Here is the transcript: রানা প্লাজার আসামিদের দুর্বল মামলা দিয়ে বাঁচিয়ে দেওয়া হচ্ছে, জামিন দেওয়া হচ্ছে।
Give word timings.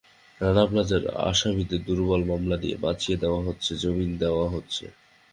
রানা 0.41 0.63
প্লাজার 0.69 1.03
আসামিদের 1.29 1.81
দুর্বল 1.87 2.21
মামলা 2.29 2.57
দিয়ে 2.57 2.75
বাঁচিয়ে 2.77 3.17
দেওয়া 3.17 3.41
হচ্ছে, 3.47 3.71
জামিন 3.81 4.11
দেওয়া 4.21 4.45
হচ্ছে। 4.49 4.85